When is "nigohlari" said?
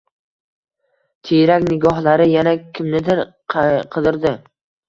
1.69-2.27